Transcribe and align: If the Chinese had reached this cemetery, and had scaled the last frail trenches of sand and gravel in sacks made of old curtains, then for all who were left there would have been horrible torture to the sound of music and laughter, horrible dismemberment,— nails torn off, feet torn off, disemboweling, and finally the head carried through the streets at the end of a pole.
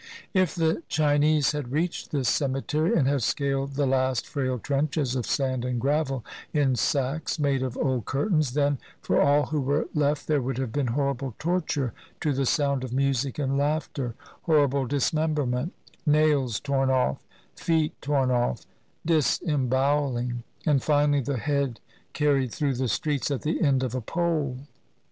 If 0.33 0.55
the 0.55 0.81
Chinese 0.87 1.51
had 1.51 1.71
reached 1.71 2.09
this 2.09 2.27
cemetery, 2.27 2.97
and 2.97 3.07
had 3.07 3.21
scaled 3.21 3.73
the 3.75 3.85
last 3.85 4.25
frail 4.25 4.57
trenches 4.57 5.15
of 5.15 5.27
sand 5.27 5.63
and 5.63 5.79
gravel 5.79 6.25
in 6.53 6.75
sacks 6.75 7.37
made 7.37 7.61
of 7.61 7.77
old 7.77 8.05
curtains, 8.05 8.53
then 8.53 8.79
for 8.99 9.21
all 9.21 9.45
who 9.45 9.61
were 9.61 9.87
left 9.93 10.25
there 10.25 10.41
would 10.41 10.57
have 10.57 10.71
been 10.71 10.87
horrible 10.87 11.35
torture 11.37 11.93
to 12.21 12.33
the 12.33 12.47
sound 12.47 12.83
of 12.83 12.91
music 12.91 13.37
and 13.37 13.59
laughter, 13.59 14.15
horrible 14.41 14.87
dismemberment,— 14.87 15.71
nails 16.07 16.59
torn 16.59 16.89
off, 16.89 17.19
feet 17.55 17.93
torn 18.01 18.31
off, 18.31 18.65
disemboweling, 19.05 20.41
and 20.65 20.81
finally 20.81 21.21
the 21.21 21.37
head 21.37 21.79
carried 22.13 22.51
through 22.51 22.73
the 22.73 22.87
streets 22.87 23.29
at 23.29 23.43
the 23.43 23.61
end 23.61 23.83
of 23.83 23.93
a 23.93 24.01
pole. 24.01 24.61